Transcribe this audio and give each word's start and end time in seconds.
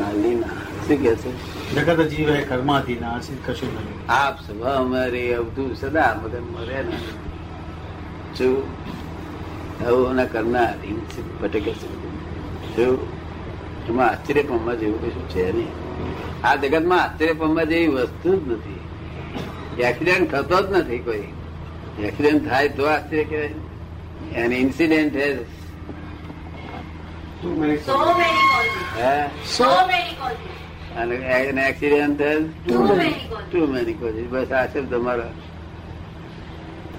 ના 0.00 0.12
લીના 0.12 0.46
શું 0.46 1.02
કે 1.02 1.14
છે? 1.14 1.74
જગત 1.74 2.08
જીવે 2.08 2.44
આશિત 2.98 3.50
કશું 3.50 3.74
નહીં. 3.74 4.12
આપ 4.12 4.40
સભા 4.40 4.70
અમારી 4.70 5.34
અવધું 5.34 5.76
સદા 5.76 6.20
મગન 6.24 6.40
મરે 6.40 6.82
ને. 6.82 6.96
શું? 8.38 8.62
આવું 9.86 10.32
કરના 10.32 10.62
અધીન 10.64 11.00
ભટકે 11.42 11.74
છે. 11.74 12.82
એમાં 13.88 14.08
આશ્ચર્ય 14.08 14.42
પામવા 14.42 14.74
જેવું 14.74 15.00
કશું 15.00 15.28
છે 15.28 15.52
નહીં. 15.52 15.68
આ 16.44 16.56
જગતમાં 16.56 17.02
આશ્ચર્ય 17.02 17.32
પામવા 17.32 17.64
જેવી 17.64 17.86
વસ્તુ 17.86 18.36
જ 18.36 18.48
નથી. 18.48 18.80
એક્સિડન્ટ 19.82 20.32
થતો 20.32 20.62
જ 20.62 20.72
નથી 20.76 20.98
કોઈ. 20.98 21.22
એક્સિડન્ટ 22.02 22.48
થાય 22.48 22.68
તો 22.68 22.84
આશ્ચર્ય 22.84 23.24
કહેવાય 23.24 23.54
an 24.34 24.52
incident 24.52 25.16
So 27.40 27.46
many 27.58 27.76
causes 28.52 28.88
હે 29.00 29.12
સો 29.50 29.68
મેની 29.90 30.16
કોઝિસ 30.20 30.96
અને 31.00 31.14
an 31.36 31.58
accident 31.58 32.22
too 32.64 32.80
many. 32.88 33.14
Too 33.50 33.60
many 33.72 33.96
causes 34.00 34.26
બસ 34.32 34.50
આ 34.52 34.66
શબ્દ 34.72 34.92
તમારા. 34.94 35.32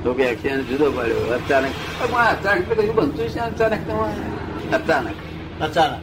લોકો 0.06 0.22
એક્સિડન્ટ 0.22 0.66
જુદો 0.70 0.88
પડ્યો. 0.96 1.22
અચાનક 1.36 1.76
પણ 2.00 2.18
આ 2.22 2.32
અચાનક 2.34 2.64
તો 2.70 2.74
કશું 2.80 2.96
બનતું 2.96 3.28
છે 3.36 3.40
અચાનક 3.50 3.82
તમારે? 3.88 4.24
અચાનક. 4.78 5.18
અચાનક. 5.66 6.00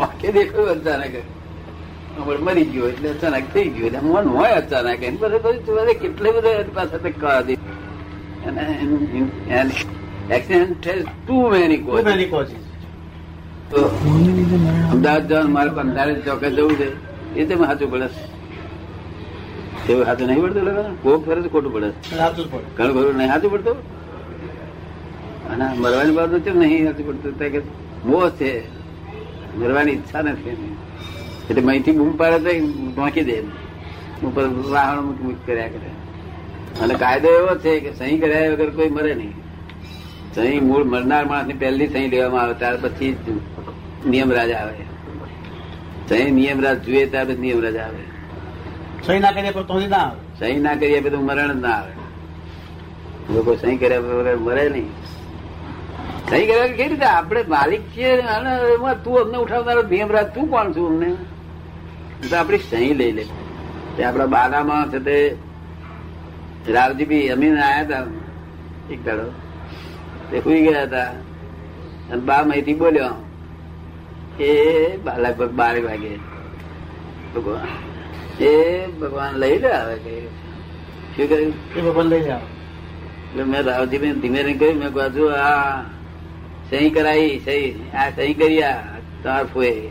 વાક્ય 0.00 0.28
દેખાયું 0.36 0.70
અચાનક. 0.74 1.14
મરી 2.46 2.66
ગયો 2.72 2.86
એટલે 2.88 3.08
અચાનક 3.14 3.46
થઈ 3.54 3.68
ગયો. 3.74 3.86
એટલે 3.86 4.00
મન 4.08 4.26
હોય 4.38 4.54
અચાનક. 4.62 5.00
એની 5.02 5.20
પાસે 5.22 5.38
બધું 5.46 5.74
બધે 5.78 5.94
કેટલે 6.02 6.28
બધા 6.36 6.58
એની 6.60 6.74
પાસે 6.80 7.10
કહા 7.22 7.40
દે. 7.46 7.54
અને 8.46 8.62
accident 10.36 10.86
too 11.26 11.36
many 11.54 11.82
Too 11.86 12.63
Ahmedabad 13.72 15.28
જવાનું 15.28 15.52
મારે 15.52 15.70
પંચાળીસ 15.70 16.24
ચોકે 16.24 16.50
જવું 16.50 16.76
છે. 16.76 16.88
એ 17.34 17.44
તે 17.44 17.54
સાચું 17.54 17.90
પડે. 17.90 18.08
એવું 19.88 20.04
સાચું 20.04 20.26
નહીં 20.28 20.42
પડતું 20.42 20.62
લોકો 20.62 20.82
કોક 21.02 21.26
ફરે 21.26 21.40
તો 21.42 21.48
ખોટું 21.48 21.72
પડે. 21.74 21.88
ઘણું 22.76 22.94
ખરું 22.94 23.16
નહીં 23.16 23.28
સાચું 23.28 23.50
પડતું? 23.50 23.76
અને 25.50 25.64
મરવાની 25.78 26.10
બાબત 26.10 26.44
કેમ 26.44 26.58
નહીં 26.58 26.84
સાચું 26.84 27.06
પડતું. 27.06 27.52
કે 27.52 27.60
મોહ 28.04 28.28
છે 28.28 28.50
મરવાની 29.58 29.92
ઈચ્છા 29.92 30.22
નથી. 30.22 30.76
એટલે 31.50 31.62
અહીંથી 31.62 31.92
બૂમ 31.92 32.16
પાડે 32.16 32.38
તો 32.38 32.50
ઢોંકી 32.96 33.24
દે. 33.24 33.40
ઉપર 34.24 34.44
વાહણ 34.46 35.02
મૂકી 35.02 35.24
મૂકી 35.24 35.46
કર્યા 35.46 35.68
કરે. 35.68 35.90
અને 36.82 36.94
કાયદો 36.94 37.28
એવો 37.28 37.54
છે 37.58 37.80
કે 37.80 37.90
સહી 37.94 38.18
કર્યા 38.18 38.50
વગર 38.50 38.70
કોઈ 38.70 38.88
મરે 38.88 39.14
નહીં. 39.14 39.34
સહી 40.34 40.60
મૂળ 40.60 40.84
મરનાર 40.84 41.24
માણસની 41.24 41.52
પહેલી 41.52 41.88
સહી 41.88 42.08
લેવામાં 42.08 42.42
આવે 42.42 42.54
ત્યાર 42.54 42.76
પછી 42.82 43.16
નિયમરાજ 44.06 44.50
આવે. 44.50 44.74
સહી 46.08 46.30
નિયમરાજ 46.30 46.82
જુએ 46.82 47.06
ત્યાર 47.06 47.24
પછી 47.24 47.36
નિયમરાજ 47.36 47.76
આવે. 47.76 48.14
સહી 49.06 49.18
ના 49.18 49.30
કરીએ 49.30 49.50
તો 49.50 49.80
ના 49.88 49.96
આવે. 49.96 50.38
સહી 50.38 50.60
ના 50.60 50.74
કરીએ 50.74 51.00
તો 51.00 51.20
મરણ 51.20 51.52
જ 51.52 51.60
ના 51.60 51.68
આવે. 51.68 51.92
લોકો 53.34 53.56
સહી 53.56 53.76
કર્યા 53.76 53.98
વગર 53.98 54.36
મરે 54.36 54.68
નહીં. 54.68 54.90
સહી 56.30 56.46
કર્યા 56.46 56.66
કેવી 56.66 56.88
રીતે? 56.88 57.04
આપણે 57.04 57.44
માલિક 57.48 57.80
છીએ 57.96 58.20
અને 58.20 58.50
તું 59.04 59.20
અમને 59.20 59.38
ઉઠાવનારો 59.38 59.82
નિયમરાજ 59.82 60.26
તું 60.26 60.50
કોણ 60.50 60.72
છું 60.72 60.88
અમને? 60.88 61.16
તો 62.28 62.36
આપણી 62.36 62.58
સહી 62.58 62.94
લઈ 62.94 63.12
લે. 63.12 63.24
તે 63.96 64.04
આપણા 64.04 64.26
બાગામાં 64.26 64.90
છે 64.90 64.98
તે 64.98 65.36
રાવજી 66.72 67.04
બી 67.04 67.28
અમીન 67.28 67.58
આયા 67.58 67.80
હતા. 67.80 68.04
એક 68.90 69.04
દાડો. 69.04 69.32
તે 70.30 70.40
સુઈ 70.40 70.60
ગયા 70.60 70.82
હતા. 70.82 71.04
અને 72.10 72.20
બા 72.20 72.42
માહિતી 72.42 72.74
બોલ્યો 72.74 73.33
એ 74.40 74.98
લગભગ 75.16 75.50
બાર 75.50 75.80
વાગે. 75.80 76.34
ભગવાન 77.34 78.44
એ 78.44 78.86
ભગવાન 78.86 79.34
લઈ 79.34 79.58
લે 79.58 79.72
આવે 79.72 79.94
કે 79.94 80.20
શું 81.16 81.28
કહ્યું? 81.28 81.52
એ 81.76 81.80
ભગવાન 81.80 82.06
લઈ 82.06 82.22
જાઓ 82.22 82.38
એટલે 82.38 83.44
મેં 83.44 83.62
રાવજીભાઈ 83.62 84.12
ધીમે 84.12 84.42
ધીમે 84.42 84.54
કહ્યું 84.54 84.78
મેં 84.78 84.92
બાજુ 84.92 85.24
આ 85.26 85.82
સહી 86.70 86.90
કરાવી 86.90 87.40
સહી 87.44 87.90
આ 87.94 88.10
સહી 88.10 88.34
કરી 88.34 88.62
આ 88.62 88.82
તાર 89.22 89.46
ફોએ. 89.46 89.88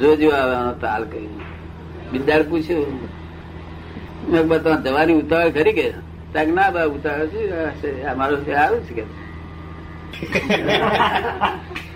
જોજો 0.00 0.30
આવે 0.30 0.80
તાલ 0.80 1.04
કરી 1.04 1.28
બિદાર 2.12 2.42
પૂછ્યું. 2.42 3.08
મેં 4.28 4.48
તમારે 4.48 4.82
જવાની 4.82 5.14
ઉતાવળ 5.14 5.50
ખરી 5.50 5.72
કે? 5.72 5.92
તાક 6.32 6.48
ના 6.48 6.70
બા 6.70 6.84
ઉતાવળ 6.84 7.26
છે? 7.26 8.14
મારું 8.14 8.46
સારું 8.46 8.80
છે 8.84 8.94
કે. 8.94 9.04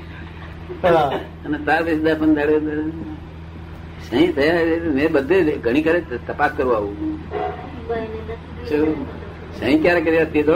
અને 1.44 1.58
તાર 1.66 1.80
પછી 1.84 2.00
દસ 2.04 2.16
પંદર 2.20 2.36
દાડે 2.36 2.82
સહી 4.06 4.26
થયા 4.36 4.92
મેં 4.96 5.08
બધે 5.12 5.36
ઘણી 5.64 5.82
કરે 5.86 6.00
તપાસ 6.28 6.52
કરવા 6.56 6.76
આવું 6.76 6.96
સહી 9.58 9.76
ક્યારે 9.82 10.00
કર્યા? 10.00 10.24
તે 10.34 10.42
તો 10.42 10.54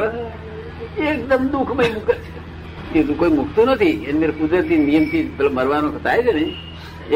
એકદમ 1.09 1.43
દુઃખમય 1.53 1.89
મૂકે 1.95 2.15
છે. 2.25 2.99
એ 2.99 3.03
કોઈ 3.21 3.33
મૂકતું 3.39 3.67
નથી. 3.69 3.97
એની 4.09 4.21
મેરે 4.21 4.33
કુદરતી 4.33 4.79
નિયમથી 4.79 5.25
પેલો 5.37 5.51
મરવાનો 5.51 5.89
થાય 6.07 6.23
છે 6.23 6.33
ને 6.39 6.45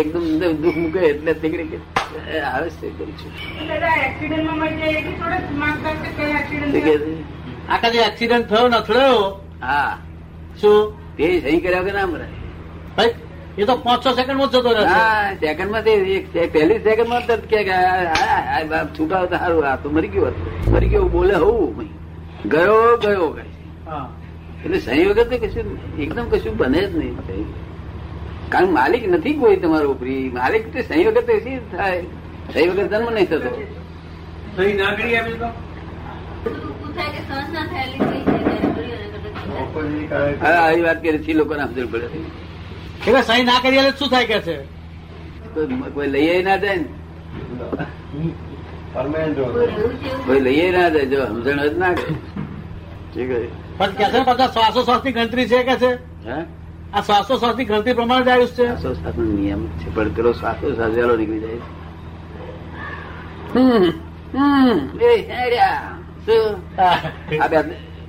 એકદમ 0.01 0.25
દુઃખ 0.63 0.79
મૂકે 0.83 1.01
એટલે 1.11 1.33
તીકડી 1.35 1.69
કે 1.73 1.79
આવે 2.41 2.69
છે 2.71 2.89
કરું 2.99 3.15
છું. 3.19 3.33
આખા 7.69 7.91
જે 7.95 8.01
એક્સિડન્ટ 8.09 8.49
થયો 8.51 8.67
નથડ્યો 8.69 9.19
હા. 9.63 9.93
શું? 10.61 10.79
તે 11.17 11.27
સહી 11.41 11.61
કર્યા 11.65 11.87
કે 11.87 11.93
ના 11.93 12.07
મરાય. 12.07 12.40
એ 13.59 13.65
તો 13.65 13.77
પાંચ 13.77 14.01
છ 14.07 14.15
સેકન્ડમાં 14.15 14.49
જતો 14.49 14.71
રહેશે. 14.73 14.87
હા 14.87 15.35
સેકન્ડમાં 15.35 15.83
એક 15.85 16.53
પહેલી 16.53 16.79
સેકન્ડમાં 16.79 17.27
તરત 17.27 17.45
કે 17.45 17.65
કે 17.65 17.73
આ- 17.73 18.11
આ- 18.25 18.45
આ 18.55 18.65
બાપ 18.65 18.89
છૂટા 18.99 19.25
તો 19.27 19.37
સારું 19.37 19.65
આ 19.67 19.77
તો 19.77 19.89
મરી 19.91 20.09
ગયો 20.09 20.33
મરી 20.69 20.89
ગયો 20.89 21.09
બોલે 21.09 21.35
હું 21.35 21.89
ગયો 22.45 22.97
ગયો 22.97 23.29
એટલે 24.65 24.79
સંયોગ 24.81 25.17
જ 25.17 25.21
તો 25.31 25.37
કશું 25.39 25.69
એકદમ 25.99 26.27
કશું 26.29 26.57
બને 26.57 26.81
જ 26.81 26.97
નહીં. 26.97 27.47
કારણ 28.49 28.71
માલિક 28.71 29.09
નથી 29.09 29.35
કોઈ 29.35 29.57
તમારો 29.57 29.91
ઉપરી. 29.91 30.31
માલિક 30.31 30.65
તો 30.73 30.79
સહી 30.83 31.05
વગર 31.05 31.23
તો 31.23 31.39
શી 31.39 31.59
થાય. 31.77 32.03
સહી 32.53 32.69
વગર 32.69 32.87
જન્મ 32.89 33.11
નહીં 33.15 33.27
થતો. 33.27 33.51
સહી 34.57 34.73
ના 34.73 34.95
કરી 34.95 35.17
આપી 35.17 35.37
તો 35.39 35.49
આવી 40.45 40.83
વાત 40.83 41.03
કરી 41.03 41.19
છે 41.19 41.33
લોકોને 41.33 41.63
સમજણ 41.65 41.87
પડે 41.87 42.09
એટલે 43.07 43.23
સહી 43.23 43.45
ના 43.45 43.61
કરી 43.63 43.79
એટલે 43.79 43.93
શું 43.99 44.09
થાય 44.09 44.27
કે 44.27 44.41
છે? 44.41 44.57
કોઈ 45.95 46.07
લઈએ 46.07 46.43
ના 46.43 46.57
જાય 46.57 46.77
ને? 46.77 46.89
કોઈ 50.27 50.41
લઈએ 50.41 50.71
ના 50.71 50.89
જાય 50.89 51.07
જો 51.07 51.27
સમજણ 51.27 51.61
જ 51.65 51.79
ના 51.79 51.93
કરે. 51.93 52.15
ઠીક 53.13 53.29
છે. 53.29 53.49
પણ 53.79 53.91
કે 53.91 54.05
છે 54.05 54.19
ને 54.19 54.25
પાછા 54.25 54.47
શ્વાસો 54.47 54.83
શ્વાસની 54.85 55.13
ગણતરી 55.13 55.49
છે 55.49 55.63
કે 55.63 55.77
છે? 55.77 55.91
આ 56.93 57.01
શ્વાસો 57.01 57.39
શ્વાસની 57.39 57.65
ગણતરી 57.65 57.95
પ્રમાણે 57.95 58.25
જ 58.25 58.29
આવ્યું 58.29 58.49
છે? 58.49 58.67
શ્વાસો 58.67 58.95
શ્વાસનો 58.95 59.25
નિયમ 59.25 59.63
છે 59.79 59.89
પણ 59.95 60.09
પેલો 60.09 60.33
શ્વાસો 60.33 60.75
શ્વાસ 60.75 60.91
વહેલો 60.91 61.17
નીકળી 61.17 61.41
જાય. 61.41 61.63
હમ, 63.55 63.87
હમ, 64.35 64.79
એ 65.01 65.13
પછી 66.21 67.39
આ 67.39 67.49
બે 67.49 67.59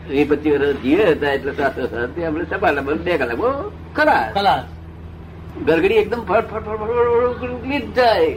વીસ 0.09 0.28
પચીસ 0.29 0.59
વર્ષ 0.59 0.79
જીવે 0.81 1.06
હતા 1.12 1.31
એટલે 1.31 1.52
શ્વાસો 1.52 1.88
શ્વાસથી 1.88 2.25
આપણે 2.25 2.46
સપા 2.46 2.72
બે 3.06 3.18
કલાક 3.18 3.38
બહુ 3.38 3.50
ખરા 3.96 4.23
કલાક 4.34 4.63
ગરગડી 5.56 5.98
એકદમ 5.98 6.22
ફટ 6.26 6.48
ફટ 6.48 6.66
ફટ 6.66 6.82
ફટ 6.82 7.42
ફટ 7.42 7.70
જ 7.70 7.96
જાય 7.96 8.32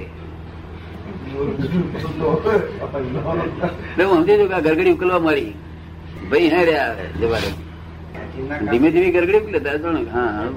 હું 4.08 4.18
સમજી 4.22 4.48
કે 4.48 4.60
ગરગડી 4.60 4.92
ઉકલવા 4.92 5.18
મારી. 5.18 5.52
ભાઈ 6.30 6.50
હેડ્યા 6.50 6.86
આવે 6.88 7.04
જવારે. 7.20 7.50
ધીમે 8.70 8.88
ધીમે 8.90 9.10
ગરગડી 9.10 9.40
ઉકલે 9.40 9.60
જાણો 9.60 10.00
હા 10.12 10.30
હા. 10.32 10.48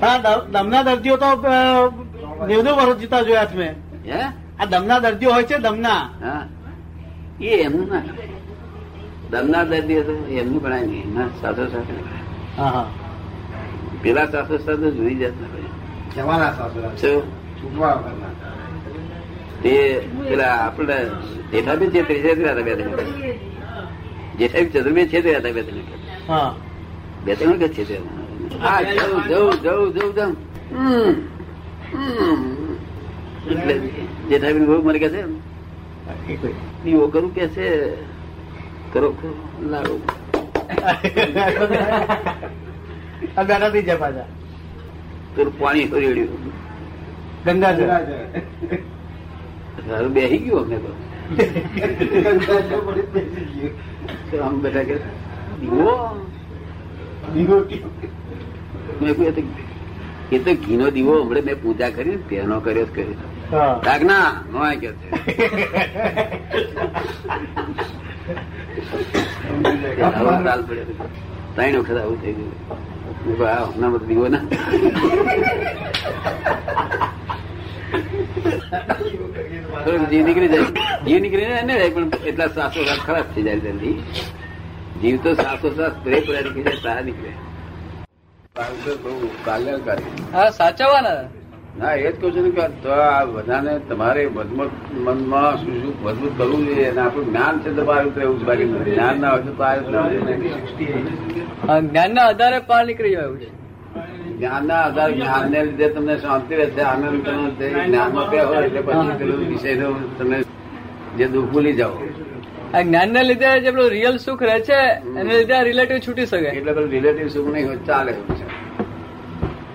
હા 0.00 0.36
દમના 0.54 0.82
દર્દીઓ 0.82 1.16
તો 1.16 1.28
નેવ 2.46 2.62
નેવ 2.62 2.76
વર્ષ 2.76 2.98
જીતા 3.00 3.22
જોયા 3.22 3.46
છે 3.46 3.56
મેં. 3.56 3.74
હે? 4.06 4.22
આ 4.58 4.66
દમના 4.66 5.00
દર્દીઓ 5.00 5.32
હોય 5.32 5.46
છે 5.46 5.58
દમના. 5.58 6.02
હા. 6.20 6.42
એ 7.40 7.62
એમનું 7.62 7.88
ના. 7.88 8.02
દમના 9.30 9.64
દર્દી 9.64 10.00
હતો 10.00 10.12
એમનું 10.30 10.60
ગણાય 10.62 10.86
નહીં. 10.86 11.14
ના 11.14 11.28
સાધો 11.40 11.64
સાથે 11.66 11.94
હા 12.56 12.70
હા. 12.70 12.86
પેલા 14.02 14.28
સાધો 14.28 14.76
તો 14.76 14.90
જોઈ 14.92 15.16
જતા 15.16 15.48
તે 19.62 20.00
પેલા 20.20 20.58
આપડે 20.58 21.10
જેઠાબી 21.52 21.90
છેતરી 21.90 22.22
છેતર્યા 22.22 22.54
હતા 22.54 22.64
બે 22.64 22.76
ત્રણ 22.76 22.98
જેઠાબી 24.38 25.06
છે 25.06 25.22
તે 25.22 25.34
હતા 25.34 25.52
બે 25.52 25.62
ત્રણ 25.62 25.84
હા. 26.28 26.54
બે 27.24 27.36
ત્રણ 27.36 27.54
વખત 27.54 27.84
તે. 27.84 28.00
હા 28.58 28.82
જવું 28.86 29.24
જવું 29.24 29.58
જવું 29.58 29.92
જવું 29.92 30.14
જમ 30.14 30.36
હમ, 30.72 31.14
હમ. 31.92 32.76
એટલે 33.50 33.80
જેઠાબી 34.28 34.62
બહુ 34.62 34.82
મને 34.82 34.98
કે 34.98 35.10
છે. 35.10 35.24
દીવો 36.82 37.08
કરું 37.08 37.32
કે 37.32 37.50
છે? 37.50 37.96
કરો 38.92 39.12
કરો. 39.12 39.34
લાડો 39.62 40.00
બેઠા 43.20 43.70
થઈ 43.70 43.82
જાય 43.82 43.96
પાછા. 43.96 44.24
તું 45.36 45.58
પાણી 45.58 45.84
રેડ્યું. 45.84 46.52
ગંગા 47.44 47.74
છે 47.74 47.86
સારું 49.88 50.12
બેસી 50.12 50.38
ગયું 50.38 50.60
અમને 50.60 50.76
તો. 50.76 50.94
તો 54.30 54.42
આમ 54.44 54.60
બેઠા 54.60 54.82
કે 54.82 54.94
દીવો 55.60 56.26
મેં 59.02 59.16
કહ્યું, 59.16 59.44
એ 60.32 60.38
તો- 60.38 60.54
ઘીનો 60.54 60.90
દીવો 60.90 61.22
હમણાં 61.22 61.42
મેં 61.42 61.62
પૂજા 61.62 61.90
કરી 61.90 62.16
તેનો 62.16 62.60
કર્યો 62.60 62.86
જ 62.86 62.88
કર્યો. 62.94 63.80
ડાગના 63.84 64.42
નો 64.52 64.58
આ 64.58 64.74
કે. 64.74 64.90
ત્રણ 71.54 71.78
વખત 71.78 71.96
આવું 71.96 72.22
થઈ 72.22 72.32
ગયું. 72.32 72.52
હમણાં 73.24 73.92
બધો 73.92 74.06
દીવો 74.08 74.26
ના 74.28 74.42
જીવ 80.10 80.24
નીકળી 80.26 80.50
જાય. 80.52 80.68
જીવ 81.06 81.18
નીકળી 81.22 81.48
જાય 81.50 81.64
ને 81.68 81.74
જાય 81.80 81.92
પણ 81.94 82.08
એટલા 82.30 82.48
સાસો 82.56 82.80
સાત 82.88 83.00
ખરાબ 83.06 83.26
થઈ 83.34 83.44
જાય 83.46 83.60
જલ્દી. 83.66 83.96
જીવ 85.02 85.16
તો 85.24 85.30
સાસો 85.42 85.68
સાત 85.76 85.94
પ્રે 86.04 86.16
પડ્યા 86.20 86.44
નીકળી 86.46 86.64
જાય 86.64 86.80
સારા 86.82 87.04
નીકળે. 87.08 87.32
સાચવવાના. 90.58 91.20
ના 91.78 91.94
એ 91.94 92.10
જ 92.12 92.14
કહું 92.20 92.30
છું 92.34 92.46
કે 92.54 92.62
આ 92.94 93.24
બધાને 93.26 93.72
તમારે 93.88 94.22
મજબૂત 94.36 94.72
મનમાં 95.04 95.52
શું 95.60 95.74
શું 95.82 95.94
મજબૂત 96.04 96.32
કરવું 96.38 96.62
જોઈએ 96.66 96.86
અને 96.90 97.00
આપણું 97.00 97.26
જ્ઞાન 97.30 97.54
છે 97.62 97.70
તો 97.76 97.82
બહાર 97.84 98.02
ઉતરે 98.08 98.22
એવું 98.24 98.38
બાકી. 98.48 98.66
જ્ઞાન 98.88 99.16
ના 99.20 99.30
હોય 99.30 99.42
તો 99.42 99.52
બહાર 99.52 99.76
જ્ઞાન 101.82 102.10
ના 102.14 102.26
આધારે 102.30 102.58
પાર 102.70 102.82
નીકળી 102.86 103.14
જાય 103.16 103.36
છે. 103.42 103.48
જ્ઞાન 104.38 104.62
ના 104.66 104.80
આધારે 104.86 105.12
જ્ઞાન 105.12 105.44
ને 105.52 105.60
લીધે 105.68 105.86
તમને 105.94 106.14
શાંતિ 106.24 106.54
રહેશે 106.60 106.82
આનંદ 106.90 107.18
તમે 107.26 107.44
જ્ઞાનમાં 107.86 108.26
બે 108.30 108.38
હોય 108.48 108.64
એટલે 108.68 108.82
પછી 108.88 109.14
પેલું 109.20 109.38
વિષય 109.50 109.74
તમે 110.18 110.36
જે 111.18 111.26
દુઃખ 111.28 111.48
ભૂલી 111.52 111.76
જાઓ. 111.80 111.94
આ 112.74 112.82
જ્ઞાન 112.82 113.08
ને 113.18 113.22
લીધે 113.30 113.50
જે 113.64 113.70
પેલું 113.74 113.90
રિયલ 113.96 114.16
સુખ 114.26 114.42
રહે 114.50 114.58
છે 114.70 114.80
એને 115.20 115.30
લીધે 115.32 115.56
રિલેટિવ 115.70 115.98
છૂટી 116.06 116.26
શકે. 116.26 116.50
એટલે 116.58 116.72
પેલું 116.72 116.90
રિલેટિવ 116.96 117.28
સુખ 117.28 117.48
નહીં 117.54 117.84
ચાલે 117.90 118.12
છે. 118.12 118.44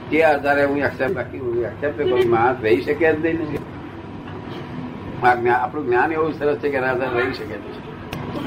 તે 0.09 0.17
આધારે 0.23 0.63
હું 0.65 0.77
એક્સેપ્ટ 0.87 1.15
બાકી 1.15 1.44
કોઈ 2.11 2.25
માણસ 2.25 2.57
રહી 2.63 2.81
શકે 2.81 3.07
જ 3.13 3.25
નહીં. 3.25 3.63
આપણું 5.25 5.85
જ્ઞાન 5.85 6.11
એવું 6.11 6.31
સરસ 6.39 6.57
છે 6.57 6.69
કે 6.69 6.79
રાધા 6.79 7.11
રહી 7.17 7.33
શકે 7.33 7.57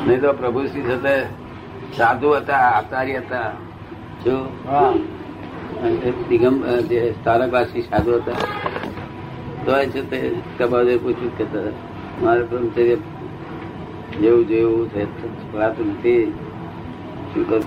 નહીં. 0.06 0.20
તો 0.20 0.32
પ્રભુ 0.32 0.60
શ્રી 0.66 0.82
સાથે 0.88 1.14
સાધુ 1.96 2.28
હતા 2.30 2.60
આચાર્ય 2.70 3.18
હતા 3.18 3.46
જો. 4.24 4.36
દિગમ 6.28 6.56
જે 6.90 7.00
તારકવાસી 7.24 7.82
સાધુ 7.82 8.12
હતા. 8.14 8.38
તો 9.64 9.70
એ 9.76 9.86
છે 9.86 10.00
તે 10.10 10.18
કબાદે 10.58 10.92
પૂછ્યું 10.96 11.32
કે 11.38 11.44
મારે 12.22 12.42
બ્રહ્મચર્ય 12.42 12.96
જેવું 14.20 14.42
જેવું 14.48 14.84
છે 14.90 15.02
પડાતું 15.52 15.86
નથી. 15.88 16.22
શું 17.32 17.44
કરું? 17.48 17.66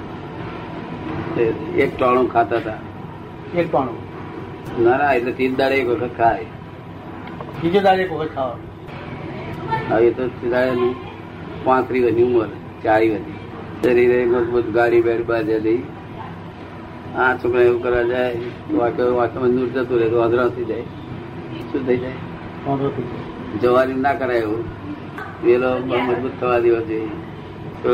એક 1.75 1.91
ટોણું 1.97 2.27
ખાતા 2.33 2.57
હતા. 2.57 2.79
એક 3.59 3.67
પાણું 3.71 4.10
ના 4.85 4.97
ના 4.97 5.13
એટલે 5.13 5.31
તીજ 5.31 5.55
દાડે 5.61 5.75
એક 5.81 5.87
વખત 5.87 6.17
ખાય. 6.17 6.45
બીજે 7.61 7.79
દાડે 7.87 8.01
એક 8.03 8.11
વખત 8.13 8.31
ખાવા. 8.35 8.57
હવે 9.89 10.11
તો 10.11 10.23
દાડે 10.51 10.87
પાંત્રી 11.65 12.03
વધી 12.05 12.23
ઉંમર 12.23 12.49
ચારી 12.83 13.09
વધી. 13.09 13.37
શરીરે 13.83 14.17
મજબૂત 14.25 14.67
ગાડી 14.77 15.01
બેડ 15.01 15.21
બાજે 15.27 15.59
દઈ. 15.59 15.81
આ 17.17 17.31
છોકરા 17.37 17.63
એવું 17.69 17.81
કરવા 17.83 18.03
જાય 18.03 18.35
વાંચો 18.79 19.07
વાંચોમાં 19.15 19.55
દૂર 19.55 19.69
જતું 19.75 19.97
રહે 20.01 20.09
તો 20.09 20.21
અધરા 20.25 20.49
થઈ 20.55 20.65
જાય. 20.65 20.85
શું 21.71 21.81
થઈ 21.87 21.97
જાય. 21.97 22.19
જવાની 23.61 24.01
ના 24.05 24.13
કરાય 24.13 24.37
એવું. 24.37 24.63
વેલો 25.43 25.71
મજબૂત 25.79 26.33
થવા 26.39 26.59
દેવો 26.59 26.81
જોઈએ. 26.89 27.09
તો 27.83 27.93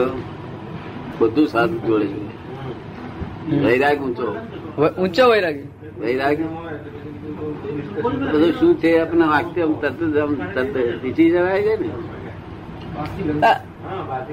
બધું 1.19 1.47
સાથ 1.47 1.71
જોડે 1.87 2.07
છે 2.07 3.55
વૈરાગ 3.65 4.01
ઊંચો. 4.01 4.27
ઊંચો 5.01 5.23
વૈરાગી. 5.31 5.67
વૈરાગ. 5.99 6.39
બધું 8.33 8.51
શું 8.59 8.71
છે 8.79 8.99
આપણે 8.99 9.25
વાક્ય? 9.27 9.65
તરત 9.81 10.03
જ 10.13 10.17
આમ 10.17 10.33
તરત 10.55 10.75
પીછી 11.01 11.29
જવાય 11.31 11.61
છે 11.61 11.75
ને? 11.81 11.89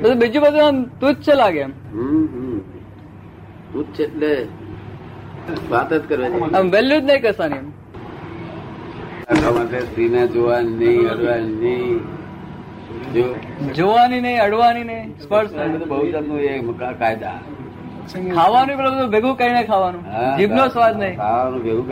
બધું 0.02 0.18
બીજું 0.18 0.42
બધું 0.42 0.66
આમ 0.66 0.84
તુચ્છ 1.00 1.28
લાગે 1.28 1.58
એમ. 1.58 1.72
હમ 1.92 2.24
હમ. 2.34 2.60
એટલે 4.00 4.32
વાત 5.70 5.92
જ 5.92 6.02
કરવા 6.08 6.28
જોઈએ 6.28 6.56
આમ 6.56 6.70
વેલ્યુ 6.70 7.00
જ 7.00 7.04
નહીં 7.04 7.22
કસાની 7.22 7.56
એમ. 7.56 7.68
સ્ત્રીને 9.90 10.22
જોવાની 10.26 10.74
નહીં 10.76 11.08
અડવાની 11.08 11.54
નહીં. 11.54 12.00
જોવાની 13.74 14.20
નહીં 14.20 14.42
અડવાની 14.42 14.84
નહીં 14.84 15.18
સ્પર્શ 15.20 15.50
બહુ 15.88 16.06
જાતનું 16.10 16.40
એ 16.40 16.62
કાયદા. 16.98 17.38
ખાવાનું 18.34 18.76
પેલું 18.78 18.92
બધું 18.94 19.10
ભેગું 19.10 19.34
કરીને 19.38 19.62
ખાવાનું. 19.70 20.02
જીભનો 20.38 20.64
સ્વાદ 20.68 20.94
નહીં. 20.98 21.16
ખાવાનું 21.16 21.60
ભેગું. 21.64 21.88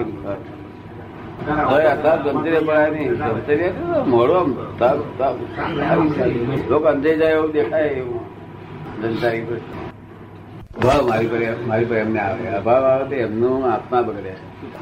અભાવ 10.76 11.03
મારી 11.06 11.85
પર 11.85 11.97
એમને 11.97 12.20
આવે. 12.20 12.44
અભાવ 12.58 12.85
આવે 12.85 13.05
તો 13.11 13.15
એમનું 13.15 13.58
આત્મા 13.73 14.03
બગડે. 14.03 14.32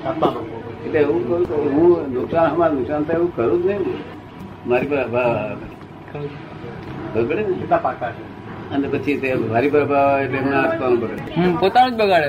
આત્મા 0.06 0.30
એટલે 0.86 0.98
એવું 0.98 1.20
કરું 1.28 1.72
હું 1.76 1.90
નુકસાન 2.14 2.46
અમારું 2.50 2.76
નુકસાન 2.78 3.02
થાય 3.04 3.16
એવું 3.16 3.30
કરું 3.36 3.62
જ 3.62 3.66
નહીં 3.66 3.82
મારી 4.66 4.86
પર 4.86 4.96
અભાવ 4.96 5.30
આવે. 5.36 5.66
બગડે 7.14 7.42
ને. 7.42 7.76
પાકા 7.76 8.12
અને 8.74 8.86
પછી 8.88 9.16
તે 9.22 9.28
મારી 9.34 9.70
પર 9.70 9.80
અભાવ 9.80 10.06
આવે 10.08 10.22
એટલે 10.24 10.38
એમના 10.38 10.60
આત્માનું 10.62 10.98
બગડે. 11.00 11.19
હમ, 11.30 11.52
પોતાનું 11.60 11.92
જ 11.92 12.00
બગાડે 12.00 12.28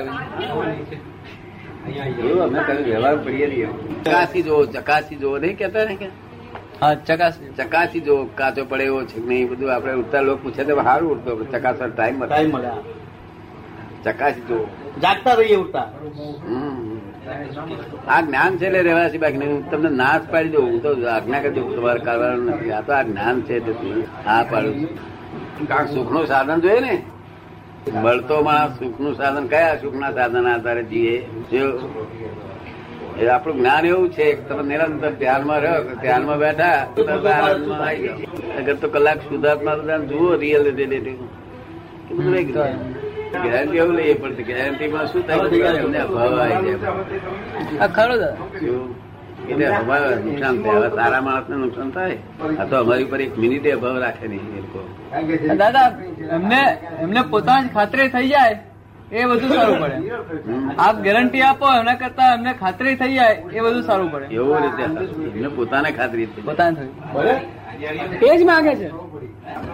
એવું 2.22 2.42
અમે 2.46 2.60
કઈ 2.66 2.84
વ્યવહાર 2.86 3.16
પડીએ 3.18 3.46
નહીં 3.48 3.70
ચકાસી 4.04 4.42
જોવો 4.42 4.62
ચકાસી 4.68 5.16
જોવો. 5.16 5.36
નહીં 5.38 5.56
કેતા 5.56 5.84
ને 5.84 5.94
કે? 5.96 6.08
હા 6.80 6.94
ચકાસી. 7.06 7.48
ચકાસી 7.58 8.02
જો 8.02 8.14
કાચો 8.36 8.62
પડે 8.64 8.84
એવો 8.84 9.00
છે 9.04 9.18
નહીં 9.22 9.48
બધું 9.50 9.70
આપણે 9.70 9.94
ઉડતા 10.02 10.22
લોકો 10.22 10.40
પૂછે 10.42 10.62
તો 10.64 10.74
સારું 10.80 11.10
ઉડતો 11.14 11.30
ચકાસવા 11.52 11.88
ટાઈમ 11.90 12.16
ટાઈમ 12.22 12.50
મળે. 12.52 12.70
ચકાસી 14.04 14.44
જો 14.48 14.58
જાગતા 15.02 15.34
રહીએ 15.36 15.56
ઉઠતા 15.56 15.86
આ 18.08 18.20
જ્ઞાન 18.22 18.52
છે 18.58 18.64
એટલે 18.66 18.80
રહેવાસી 18.82 19.18
બાકી. 19.18 19.46
હું 19.46 19.62
તમને 19.70 19.90
નાશ 19.92 20.24
પાડી 20.32 20.52
દઉં. 20.54 20.66
હું 20.66 20.80
તો 20.82 20.90
આજ્ઞા 21.08 21.40
કરી 21.40 21.54
દઉં 21.56 21.66
તમારે 21.76 22.00
કરવાનું 22.00 22.46
નથી. 22.50 22.72
આ 22.72 22.82
તો 22.82 22.92
આ 22.92 23.04
જ્ઞાન 23.04 23.36
છે 23.46 23.54
એટલે 23.56 23.74
હા 24.26 24.42
પાડું. 24.44 24.88
કારણ 25.68 25.88
સુખનું 25.94 26.26
સાધન 26.26 26.60
જોઈએ 26.62 26.80
ને? 26.80 26.94
મળતો 27.86 28.42
માણસ 28.42 28.78
સુખનું 28.78 29.14
સાધન 29.14 29.46
કયા 29.46 29.76
સુખ 29.82 29.94
ના 29.94 30.12
સાધન 30.12 30.48
આધારે 30.48 30.82
જીએ? 30.82 31.24
જો 31.52 31.90
આપણું 33.30 33.56
જ્ઞાન 33.56 33.86
એવું 33.86 34.12
છે 34.12 34.48
તમે 34.48 34.62
નિરંતર 34.62 35.10
ધ્યાનમાં 35.10 35.60
રહ્યો 35.60 35.82
ધ્યાનમાં 36.02 36.38
બેઠા 36.38 36.86
તો. 36.96 37.02
અગર 38.58 38.74
તો 38.74 38.88
કલાક 38.88 39.18
સુધાર્થમાં 39.18 39.78
બધા 39.78 39.98
જુઓ 39.98 40.36
રિયલ 40.36 40.72
ગેરંટી 40.72 41.00
એવું 43.78 43.96
લઈએ 43.96 44.14
પણ 44.14 44.32
ગેરંટીમાં 44.32 45.06
શું 45.06 45.26
થાય? 45.26 45.40
અભાવ 46.02 46.40
આવી 46.40 46.72
જાય 46.72 47.88
ખરો? 47.88 48.14
એટલે 49.52 49.66
અમારે 49.76 50.16
નુકસાન 50.26 50.56
થાય. 50.64 50.80
હવે 50.80 50.88
સારા 50.98 51.22
માણસને 51.28 51.56
નુકસાન 51.62 51.90
થાય. 51.96 52.16
આ 52.58 52.66
તો 52.72 52.74
અમારી 52.82 53.06
ઉપર 53.08 53.20
એક 53.26 53.32
મિનિટે 53.44 53.70
અભાવ 53.76 53.96
રાખે 54.04 54.26
નહીં 54.32 54.52
એ 54.58 54.60
લોકો. 54.64 54.80
દાદા 55.62 55.86
એમને 56.36 56.60
એમને 57.06 57.22
પોતાની 57.32 57.72
ખાતરી 57.78 58.08
થઈ 58.14 58.28
જાય 58.34 58.58
એ 59.12 59.24
બધું 59.30 59.50
સારું 59.56 59.76
પડે. 59.82 59.96
આપ 60.84 60.96
ગેરંટી 61.06 61.42
આપો 61.48 61.66
એના 61.80 61.96
કરતા 62.02 62.28
એમને 62.36 62.52
ખાતરી 62.62 62.94
થઈ 63.00 63.14
જાય 63.16 63.34
એ 63.56 63.58
બધું 63.64 63.82
સારું 63.88 64.08
પડે. 64.12 64.26
એવું 64.36 64.58
રીતે 64.64 64.82
એમને 64.84 65.48
પોતાને 65.58 65.90
ખાતરી 65.98 66.28
પોતાને 66.48 66.74
થયું 66.78 67.40
એ 67.80 68.38
જ 68.38 68.44
માંગે 68.44 68.74
છે. 68.80 68.88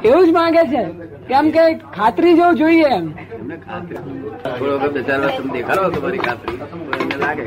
એવું 0.05 0.27
જ 0.27 0.31
માંગે 0.39 0.63
છે. 0.73 0.83
કેમ 1.29 1.51
કે 1.51 1.63
ખાતરી 1.97 2.35
જેવું 2.39 2.55
જોઈએ 2.61 2.87
એમ. 2.89 3.07
એમને 3.35 3.57
ખાતરી 3.67 3.99
થોડો 4.45 4.75
વખત 4.79 4.93
બેચારા 4.97 5.33
તમે 5.37 5.51
દેખાડો 5.57 5.91
તમારી 5.97 6.23
ખાતરી. 6.27 6.57
તો 6.61 6.77
એમને 7.01 7.17
લાગે 7.23 7.43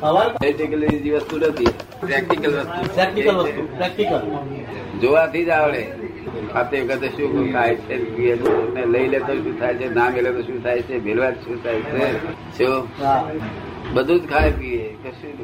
સવાલ 0.00 0.30
પ્રેક્ટિકલ 0.38 0.82
જે 1.04 1.10
વસ્તુ 1.16 1.36
નથી 1.42 1.72
પ્રેક્ટિકલ 2.02 2.50
વસ્તુ. 2.56 2.80
પ્રેક્ટિકલ 2.94 3.36
વસ્તુ 3.40 3.62
પ્રેક્ટિકલ 3.76 4.20
જોવાથી 5.02 5.44
જ 5.44 5.50
આવડે. 5.50 5.82
ખાતે 6.52 6.76
વખતે 6.82 7.08
શું 7.16 7.52
થાય 7.52 7.74
છે 7.86 7.94
લઈ 8.92 9.08
લે 9.12 9.18
તો 9.26 9.32
શું 9.42 9.54
થાય 9.60 9.74
છે 9.74 9.86
ના 9.94 10.10
મેલે 10.10 10.30
તો 10.36 10.42
શું 10.48 10.58
થાય 10.64 10.82
છે 10.82 10.94
ભેલવા 11.06 11.32
શું 11.44 11.56
થાય 11.62 11.80
છે. 11.90 12.04
શું 12.56 12.74
બધું 13.94 14.18
જ 14.20 14.24
ખાય 14.26 14.50
પીએ. 14.58 14.84
કશું. 15.04 15.36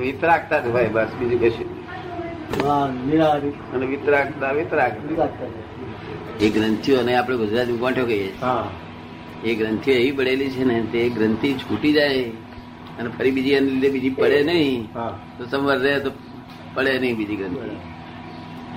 વિતરાગતા 0.00 0.60
જ 0.64 0.66
હોય 0.72 0.88
બસ 0.94 1.10
બીજું 1.18 1.40
કશું 1.42 1.68
અને 3.74 3.86
વિતરાગતા 3.86 4.52
વિતરાગ. 4.52 4.92
એ 6.40 6.50
ગ્રંથિઓ 6.50 6.98
અને 6.98 7.16
આપણે 7.16 7.36
ગુજરાતી 7.36 7.72
ગોંઠો 7.72 8.04
કહીએ 8.06 8.32
એ 9.44 9.54
ગ્રંથિઓ 9.54 9.94
એવી 9.94 10.12
પડેલી 10.12 10.50
છે 10.50 10.64
ને 10.64 10.82
તે 10.92 11.08
ગ્રંથિ 11.08 11.52
છૂટી 11.52 11.92
જાય 11.92 12.22
અને 12.98 13.08
ફરી 13.18 13.30
બીજી 13.30 13.50
એને 13.50 13.70
લીધે 13.70 13.88
બીજી 13.88 14.10
પડે 14.10 14.42
નહીં. 14.44 14.88
તો 15.38 15.44
સંવર 15.46 15.78
રહે 15.78 16.00
તો 16.00 16.10
પડે 16.74 16.98
નહીં 16.98 17.16
બીજી 17.16 17.36
ગ્રંથિ. 17.36 17.70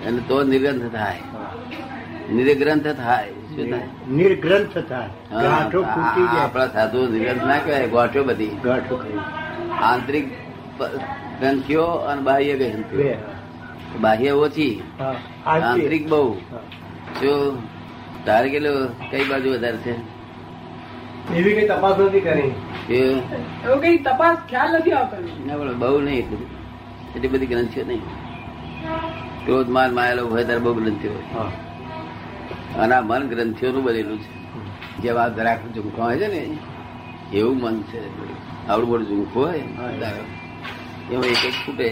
અને 0.05 0.19
તો 0.27 0.43
નિર્ગ્રંથ 0.43 0.95
થાય. 0.95 1.19
નિર્ગ્રંથ 2.33 2.87
થાય. 2.87 3.29
શું 3.29 3.69
થાય? 3.69 3.87
નિર્ગ્રંથ 4.11 4.77
થાય. 4.89 5.09
આપણા 6.39 6.67
સાધુ 6.67 7.07
નિર્ગ્રંથ 7.07 7.43
ના 7.43 7.57
કહેવાય 7.57 7.87
ગોઠો 7.87 8.23
બધી. 8.23 8.49
આંતરિક 9.81 10.27
ગ્રંથિઓ 11.39 11.83
અને 11.83 12.21
બાહ્ય 12.21 12.57
ગ્રંથિઓ. 12.57 12.99
બાહ્ય 14.01 14.31
ઓછી 14.31 14.81
આંતરિક. 15.45 16.03
બહુ. 16.09 16.33
જો 17.21 17.33
તારે 18.25 18.49
કેટલું 18.49 19.09
કઈ 19.11 19.23
બાજુ 19.29 19.49
વધારે 19.53 19.77
છે? 19.77 19.93
એવી 21.37 21.53
કઈ 21.55 21.67
તપાસ 21.67 21.99
નથી 21.99 22.19
કરી. 22.19 22.51
એવું 22.91 23.81
કઈ 23.81 23.97
તપાસ 23.97 24.37
ખ્યાલ 24.49 24.69
નથી 24.77 24.91
આવતો. 24.91 25.17
ના 25.47 25.57
પણ 25.57 25.79
બહુ 25.79 25.99
નહીં 26.01 26.19
એટલું. 26.19 26.45
એટલી 27.15 27.27
બધી 27.27 27.45
ગ્રંથિઓ 27.45 27.83
નહીં. 27.87 28.03
ક્રોધ 29.45 29.69
માન 29.69 29.93
માયેલો 29.93 30.23
હોય 30.27 30.43
ત્યારે 30.43 30.61
બહુ 30.61 30.73
ગ્રંથિઓ 30.73 31.13
અને 32.81 32.93
આ 32.95 33.01
મન 33.01 33.23
ગ્રંથિઓનું 33.29 33.83
બનેલું 33.83 34.19
છે. 34.19 34.33
જેમ 35.01 35.17
આ 35.17 35.27
ગ્રાહક 35.27 35.61
ઝુમખો 35.75 36.01
હોય 36.01 36.17
છે 36.17 36.27
ને 36.27 36.41
એવું 37.39 37.57
મન 37.61 37.75
છે. 37.89 38.01
આવડું 38.67 38.89
બધું 38.89 39.07
ઝુમખો 39.07 39.39
હોય 39.45 39.61
તારો. 40.01 40.23
એમાં 41.11 41.25
એક 41.25 41.43
એક 41.49 41.55
ફૂટે. 41.65 41.89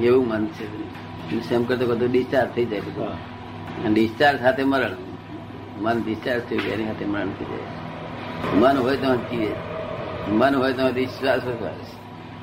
એવું 0.00 0.28
મન 0.28 0.46
છે. 0.46 1.52
એમ 1.54 1.64
કરતો 1.64 1.86
બધું 1.86 2.10
ડિસ્ચાર્જ 2.10 2.50
થઈ 2.50 2.64
જાય 2.64 2.80
બધું. 2.80 3.04
અને 3.84 3.94
ડિસ્ચાર્જ 3.94 4.40
સાથે 4.40 4.64
મરણ. 4.64 4.90
મન 5.80 6.02
ડિસ્ચાર્જ 6.04 6.42
થયું 6.42 6.62
એની 6.62 6.84
સાથે 6.84 7.04
મરણ 7.04 7.28
થઈ 7.28 7.44
જાય. 7.44 8.56
મન 8.56 8.78
હોય 8.78 8.96
તો 8.96 9.16
જીવે. 9.16 9.52
મન 10.30 10.54
હોય 10.54 10.72
તો 10.72 10.88
શ્વાસોશ્વાસ 11.04 11.86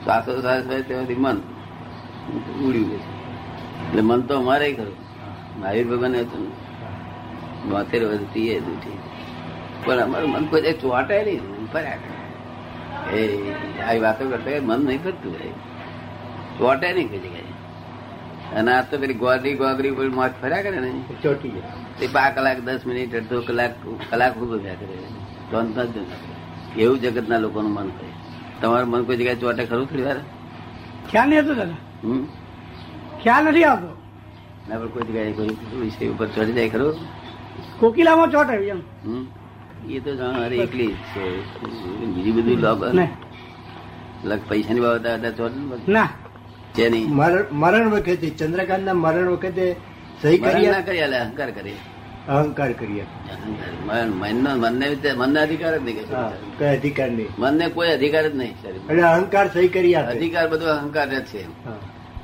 શ્વાસોશ્વાસ 0.03 0.65
હોય 0.65 0.81
ત્યાંથી 0.81 1.15
મન 1.15 1.37
ઉડ્યું 2.67 2.89
છે. 2.89 3.19
એટલે 3.89 4.01
મન 4.01 4.21
તો 4.21 4.37
અમારે 4.37 4.73
ખરું. 4.73 4.95
મહાવીર 5.61 5.87
ભગવાન 5.87 6.15
હતું. 6.15 6.49
બોતેર 7.69 8.05
વર્ષ 8.05 8.19
પીએ 8.33 8.59
દુઠી 8.59 8.97
પણ 9.85 9.97
અમારું 9.97 10.29
મન 10.29 10.45
કોઈ 10.45 10.61
ચોંટે 10.61 11.25
નહીં. 11.25 11.67
ફર્યા 11.71 11.95
કરે. 11.95 13.17
એ 13.17 13.81
આવી 13.81 13.99
વાતો 13.99 14.29
કરતા 14.29 14.51
મન 14.61 14.85
નહીં 14.85 15.03
ફરતું 15.03 15.31
હોય. 15.31 15.49
ચોંટે 16.59 16.87
નહીં 16.93 17.09
કોઈ 17.09 17.19
જગ્યાએ 17.19 17.53
અને 18.59 18.71
આ 18.71 18.81
તો 18.81 18.97
પેલી 18.97 19.13
ગોદરી 19.13 19.53
ગોગરી 19.53 19.91
પર 19.91 20.09
મોત 20.09 20.33
ફર્યા 20.41 20.61
કરે 20.61 20.79
ને? 20.79 20.91
ચોટી 21.23 21.51
જાય 21.51 21.73
તે 21.99 22.07
પાંચ 22.07 22.35
કલાક 22.35 22.59
દસ 22.61 22.85
મિનિટ 22.85 23.13
અડધો 23.15 23.41
કલાક 23.41 23.73
કલાક 24.11 24.33
ઊભો 24.41 24.57
થયા 24.57 24.75
કરે. 24.75 24.95
તો 25.51 25.57
અંત 25.57 25.77
જ 25.93 25.95
એવું 26.77 26.99
જગતના 26.99 27.37
લોકોનું 27.37 27.73
મન 27.73 27.89
કરે 27.89 28.09
તમારું 28.61 28.89
મન 28.89 29.05
કોઈ 29.05 29.17
જગ્યાએ 29.17 29.35
ચોટે 29.35 29.63
ખરું 29.65 29.87
થોડી 29.87 30.03
વાર? 30.03 30.19
ખ્યાલ 31.09 31.29
નહીં 31.29 31.41
હતો 31.43 31.53
દાદા 31.55 31.79
હમ? 32.03 32.23
ખ્યાલ 33.23 33.45
નથી 33.45 33.63
આવતો. 33.63 33.89
ના 34.69 34.77
પણ 34.77 34.89
કોઈ 34.89 35.03
જગ્યાએ 35.03 35.33
કોઈ 35.33 35.57
વિષય 35.81 36.05
ઉપર 36.07 36.27
ચડી 36.27 36.53
જાય 36.53 36.69
ખરું? 36.69 36.95
કોકિલામાં 37.79 38.31
ચોટ 38.31 38.49
આવી 38.49 38.69
એમ. 38.69 38.81
હમ? 39.05 39.23
એ 39.89 39.99
તો 39.99 40.15
જાણ 40.15 40.41
અરે 40.43 40.55
એકલી 40.57 40.93
છે. 41.13 41.23
બીજી 42.15 42.31
બધું 42.31 42.59
લગ 44.23 44.41
પૈસાની 44.49 44.81
બાબત 44.81 45.05
ચોટે 45.37 45.59
ને. 45.87 46.03
બધું. 46.75 46.85
ના 46.85 46.85
છે 46.85 46.89
નહીં 46.89 47.13
મરણ 47.51 47.89
વખતે 47.89 48.29
ચંદ્રકાંત 48.29 48.83
ના 48.83 48.93
મરણ 48.93 49.29
વખતે 49.29 49.75
સહી 50.21 50.37
કરી 50.37 50.67
ના 50.67 50.81
કરી 50.81 51.01
અહંકાર 51.01 51.51
કરે 51.51 51.73
અહંકાર 52.27 52.71
કરીએ 52.71 53.05
મનનો 53.87 54.55
મનને 54.55 55.13
મનને 55.17 55.39
અધિકાર 55.39 55.77
જ 55.77 55.81
નહીં. 55.83 56.05
કઈ 56.59 56.65
અધિકાર 56.65 57.09
નહીં. 57.11 57.27
મનને 57.37 57.69
કોઈ 57.69 57.89
અધિકાર 57.89 58.29
જ 58.29 58.35
નહીં 58.35 58.53
એટલે 58.89 59.03
અહંકાર 59.03 59.47
સહી 59.53 59.67
કરી 59.67 59.95
અધિકાર 59.95 60.47
બધો 60.49 60.65
અહંકાર 60.65 61.07
જ 61.09 61.23
છે. 61.23 61.45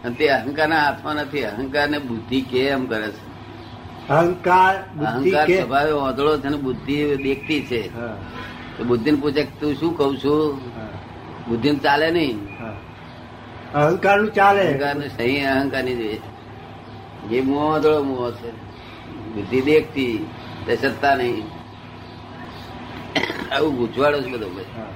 અને 0.03 0.15
તે 0.15 0.29
અહંકાર 0.29 0.67
ના 0.69 0.75
હાથમાં 0.75 1.15
નથી. 1.15 1.43
અહંકાર 1.43 1.89
ને 1.89 1.99
બુદ્ધિ 1.99 2.41
કેમ 2.41 2.85
કરે 2.85 3.07
છે. 3.07 3.21
અહંકાર 4.09 4.75
અહંકાર 4.75 5.47
સ્વભાવે 5.47 5.91
ઓધળો 5.91 6.37
છે 6.37 6.47
અને 6.47 6.57
બુદ્ધિ 6.57 7.15
દેખતી 7.15 7.61
છે. 7.61 7.89
તો 8.77 8.83
બુદ્ધિ 8.83 9.11
ને 9.11 9.17
પૂછે 9.17 9.43
કે 9.43 9.51
તું 9.59 9.75
શું 9.75 9.97
કઉ 9.97 10.15
છું? 10.15 10.61
બુદ્ધિ 11.47 11.75
ચાલે 11.75 12.11
નહીં. 12.11 12.54
અહંકારનું 13.75 14.31
ચાલે. 14.37 14.61
અહંકારનું 14.67 15.09
સહી 15.17 15.39
અહંકારની 15.53 15.95
જોઈએ 16.01 16.19
જે 17.29 17.37
મોહ 17.49 17.73
થોડો 17.83 18.03
મોહ 18.09 18.31
છે. 18.39 18.49
બુદ્ધિ 19.33 19.59
દેખતી 19.69 20.15
તે 20.65 20.73
સત્તા 20.83 21.15
નહીં. 21.19 21.47
આવું 23.55 23.71
ગૂંચવાડો 23.77 24.17
છે 24.23 24.29
બધો 24.33 24.47
ભાઈ 24.55 24.93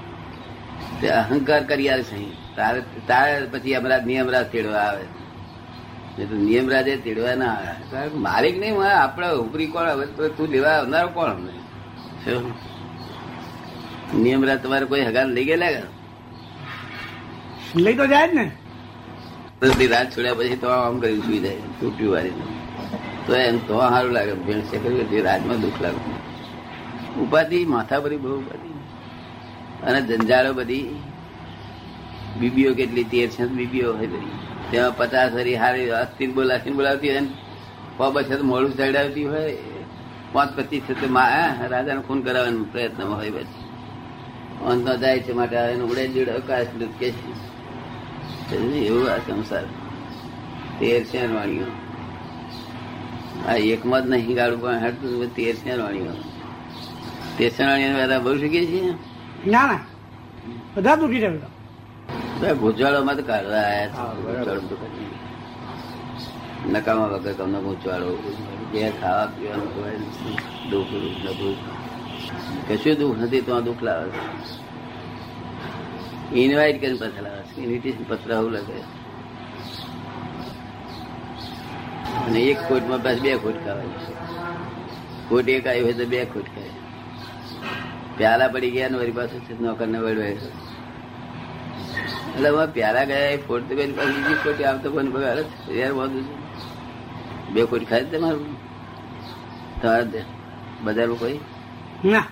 તે 1.01 1.07
અહંકાર 1.21 1.61
કરી 1.69 1.89
આવે 1.89 2.03
સહી. 2.11 2.31
તારે 2.57 2.79
તારે 3.09 3.33
પછી 3.53 3.75
અમરાજ 3.79 4.03
નિયમરાજ 4.09 4.45
તેડવા 4.53 4.85
આવે. 4.89 5.05
તો 6.29 6.35
નિયમરાજે 6.47 6.93
તેડવા 7.05 7.35
ના 7.41 7.55
આવે. 7.57 8.09
માલિક 8.27 8.55
નહીં 8.61 8.75
હું 8.75 8.87
આપડે 8.95 9.27
ઉપરી 9.43 9.69
કોણ 9.75 9.87
હવે 9.93 10.05
તો 10.17 10.29
તું 10.37 10.47
લેવા 10.55 10.75
આવનારો 10.79 11.09
કોણ 11.17 11.29
અમને? 11.35 11.53
નિયમરાજ 14.23 14.59
તમારે 14.63 14.85
કોઈ 14.91 15.05
હગાન 15.09 15.27
લઈ 15.37 15.47
ગયેલા? 15.49 15.87
લઈ 17.85 17.95
તો 17.99 18.05
જાય 18.07 18.33
ને. 18.39 18.45
બધી 19.61 19.87
રાત 19.87 20.17
છોડ્યા 20.17 20.33
પછી 20.33 20.55
તો 20.55 20.67
આમ 20.67 20.99
કર્યું 20.99 21.25
સુઈ 21.25 21.39
જાય 21.39 21.55
તૂટ્યું 21.79 22.13
વારી 22.13 22.31
તો 23.25 23.35
એમ 23.35 23.57
તો 23.57 23.79
સારું 23.79 24.11
લાગે 24.11 24.33
ભેણ 24.33 24.59
કર્યું 24.59 25.09
તે 25.09 25.21
રાજમાં 25.21 25.61
દુઃખ 25.61 25.81
લાગે. 25.81 27.19
ઉપાધિ 27.21 27.65
માથા 27.65 27.99
ભરી 27.99 28.17
બહુ 28.17 28.37
ઉપાધિ. 28.37 28.69
અને 29.85 30.01
જંજાળો 30.01 30.53
બધી. 30.53 31.01
બીબીઓ 32.39 32.73
કેટલી, 32.73 33.03
તેર 33.03 33.29
છે 33.29 33.45
બીબીઓ 33.45 33.93
હોય 33.93 34.07
તેમાં 34.71 34.97
પચાસ 34.97 35.33
હરી 35.33 35.55
હારી 35.55 35.89
અસ્થિર 35.89 36.31
બોલાથી 36.31 36.71
બોલાવતી 36.71 37.09
હોય 37.09 37.19
ને 37.19 38.23
છે 38.23 38.41
મોડું 38.41 38.77
ચડાવતી 38.77 39.25
હોય, 39.25 39.57
પાંચ 40.33 40.57
પચીસ 40.57 40.81
છે 40.81 41.07
રાજાને 41.67 42.01
ખૂન 42.01 42.21
કરાવવાનો 42.21 42.63
પ્રયત્ન 42.63 43.03
હોય 43.03 43.31
પછી. 43.31 43.59
અંત 44.65 44.87
જાય 44.99 45.19
છે, 45.19 45.33
માટે 45.33 45.55
એનું 45.55 45.91
ઉડે 45.91 46.07
જોડે 46.07 46.31
અવકાશ 46.31 46.65
કે 46.99 47.11
એવું 48.51 49.05
આ 49.11 49.17
સંસાર. 49.17 49.65
તેર 50.79 51.03
શેર 51.03 51.27
વાણીઓ 51.33 51.67
આ 53.47 53.55
એકમાં 53.73 54.01
જ 54.03 54.09
નહીં 54.09 54.35
ગાડું 54.35 54.61
પણ 54.61 55.27
તેર 55.35 55.55
શેર 55.55 55.77
વાણીઓ 55.81 56.13
તેર 57.37 57.49
શેર 57.49 57.67
વાણીઓ 57.69 57.91
બધા 57.97 58.19
બહુ 58.19 58.35
શીખીએ 58.37 58.65
છીએ 58.65 58.93
ના 59.51 59.65
ના. 59.67 59.79
બધા 60.75 60.95
તૂટી 60.95 61.19
જાય 61.19 61.37
તો 61.37 63.23
કાઢવા. 63.23 63.67
નકામા 66.67 67.07
વગર 67.07 67.33
તમને 67.33 67.59
ગૂંચવાડો 67.59 68.09
બે 68.71 68.79
ખાવા 69.01 69.25
પીવાનું 69.25 69.71
દુઃખ 70.71 70.93
દુઃખ 71.39 71.63
કશું 72.67 72.95
દુઃખ 72.99 73.17
નથી 73.17 73.41
તો 73.41 73.51
આ 73.55 73.59
દુઃખ 73.59 73.83
લાવે 73.83 74.11
ઇન્વાઇટ 76.33 76.81
કરીને 76.81 76.99
પાછા 76.99 77.21
લાવે 77.21 77.43
ઇન્વિટેશન 77.63 78.03
પત્ર 78.03 78.33
આવું 78.33 78.51
લખે 78.51 78.77
અને 82.27 82.39
એક 82.39 82.59
કોટમાં 82.67 83.03
પાછ 83.03 83.19
બે 83.25 83.35
કોટ 83.35 83.57
ખાવાય 83.65 83.89
કોટ 85.29 85.49
એક 85.49 85.67
આવી 85.67 85.81
હોય 85.81 85.93
તો 85.93 86.05
બે 86.05 86.25
કોટ 86.25 86.45
ખાય. 86.45 86.71
પ્યાલા 88.17 88.47
પડી 88.47 88.71
ગયા 88.71 88.89
ને 88.89 88.97
વળી 88.97 89.11
પાછું 89.11 89.61
નોકરને 89.61 89.97
વળવાય 89.97 90.31
એટલે 92.33 92.49
હવે 92.49 92.65
પ્યાલા 92.65 93.03
ગયા 93.03 93.29
એ 93.29 93.37
ફોટ 93.37 93.69
તો 93.69 93.75
બેન 93.75 93.95
પાસે 93.95 94.11
બીજી 94.11 94.35
ખોટી 94.43 94.63
આવતો 94.63 94.91
કોઈ 94.91 95.07
પગાર 95.07 95.37
યાર 95.69 95.93
બધું 95.93 96.23
છે. 96.27 96.33
બે 97.53 97.65
કોટ 97.65 97.83
ખાય 97.89 98.03
તમારું. 98.03 98.57
તમારા 99.81 100.25
બજારમાં 100.83 101.19
કોઈ? 101.19 101.39
ના. 102.05 102.25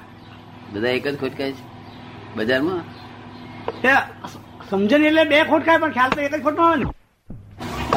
બધા 0.74 0.88
એક 0.88 1.08
જ 1.08 1.16
ખોટ 1.20 1.38
ખાય 1.38 1.52
છે? 1.52 1.64
બજારમાં? 2.36 2.84
સમજણ 4.70 5.04
એટલે 5.10 5.24
બે 5.32 5.38
ખોટ 5.50 5.64
ખાય, 5.66 5.80
પણ 5.82 5.94
ખ્યાલ 5.98 6.12
તો 6.16 6.20
એક 6.22 6.34
જ 6.36 6.48
આવે 6.62 6.76
ને. 6.80 6.86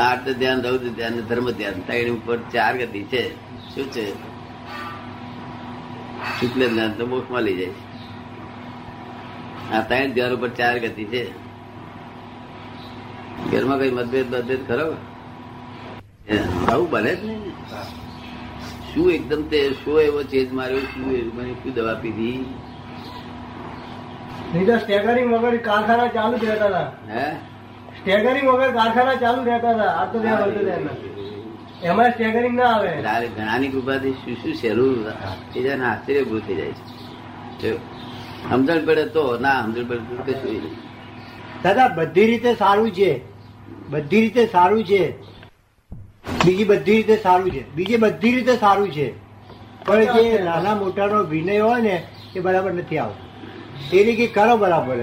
આર્થ 0.06 0.28
ધ્યાન 0.40 0.58
રૌદ્ર 0.66 0.90
ધ્યાન, 0.98 1.16
ધર્મ 1.30 1.46
ધ્યાન, 1.58 1.78
ત્રણ 1.88 2.10
ઉપર 2.16 2.38
ચાર 2.52 2.72
ગતિ 2.80 3.02
છે. 3.12 3.22
શું 3.72 3.86
છે? 3.94 4.04
શુક્લ 6.38 6.60
જ્ઞાન 6.68 6.92
તો 6.98 7.04
મોક્ષમાં 7.12 7.42
લઈ 7.46 7.56
જાય 7.60 7.74
આ 9.74 9.82
ત્રણ 9.88 10.10
ધ્યાન 10.16 10.36
ઉપર 10.36 10.50
ચાર 10.60 10.76
ગતિ 10.84 11.04
છે. 11.12 11.22
ઘરમાં 13.50 13.78
કઈ 13.80 13.92
મતભેદ 13.98 14.26
મતભેદ 14.34 14.62
ખરો? 14.68 14.88
આવું 16.70 16.88
બને 16.90 17.12
જ 17.20 17.22
નહીં 17.26 17.42
શું 18.90 19.06
એકદમ 19.16 19.42
તે 19.52 19.60
શું 19.82 19.96
એવો 20.06 20.20
ચેજ 20.32 20.48
માર્યો, 20.58 20.82
શું 20.90 21.04
મને 21.36 21.52
શું 21.62 21.72
દવા 21.76 21.98
પીધી? 22.02 22.38
નહીં 24.54 24.66
તો 24.66 24.78
સ્ટેગરિંગ 24.78 25.32
વગર 25.32 25.56
કારખાના 25.56 26.06
ચાલુ 26.06 26.38
જ 26.38 26.44
રહેતા 26.44 26.66
હતા. 26.66 26.92
હે? 27.14 27.34
સ્ટેગરિંગ 28.00 28.48
વગર 28.48 28.70
કારખાના 28.70 29.14
ચાલુ 29.14 29.44
રહેતા 29.44 29.70
હતા. 29.70 29.84
આ 29.84 30.12
તો 30.12 30.18
ત્યાં 30.18 30.50
ધ્યાન 30.50 30.88
એમાં 31.82 32.10
સ્ટેગરિંગ 32.10 32.56
ના 32.56 32.64
આવે. 32.64 33.02
તારે 33.02 33.28
ઘણાની 33.28 33.68
કૃપાથી 33.68 34.12
શું 34.12 34.36
શું 34.36 34.54
સહેલું 34.54 35.06
એ 35.56 35.60
જઈને 35.60 35.84
આશ્ચર્ય 35.84 36.22
ઉભું 36.22 36.40
થઈ 36.46 36.54
જાય 36.54 36.66
છે. 36.66 37.76
સમજણ 38.50 38.84
પડે 38.86 39.04
તો 39.04 39.38
ના 39.38 39.62
સમજણ 39.62 39.88
પડે 39.88 39.98
તો 39.98 40.22
કશું 40.22 40.52
નહીં. 40.52 40.76
દાદા 41.64 41.88
બધી 41.88 42.26
રીતે 42.26 42.54
સારું 42.54 42.90
છે. 42.90 43.20
બધી 43.90 44.20
રીતે 44.20 44.46
સારું 44.46 44.84
છે. 44.84 45.20
બીજી 46.44 46.64
બધી 46.64 46.96
રીતે 46.96 47.16
સારું 47.16 47.50
છે. 47.50 47.74
બીજી 47.74 47.96
બધી 47.96 48.32
રીતે 48.32 48.56
સારું 48.56 48.92
છે. 48.92 49.08
પણ 49.84 50.04
જે 50.04 50.42
નાના 50.44 50.74
મોટાનો 50.74 51.22
વિનય 51.22 51.58
હોય 51.58 51.82
ને 51.82 52.06
એ 52.36 52.40
બરાબર 52.40 52.72
નથી 52.72 52.98
આવતો. 52.98 53.29
એની 53.92 54.16
કઈ 54.16 54.26
કરો 54.26 54.56
બરાબર? 54.56 54.96